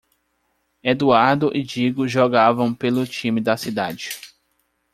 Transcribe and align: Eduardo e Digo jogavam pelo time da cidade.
Eduardo 0.83 1.51
e 1.55 1.61
Digo 1.61 2.07
jogavam 2.07 2.73
pelo 2.73 3.05
time 3.05 3.39
da 3.39 3.55
cidade. 3.55 4.09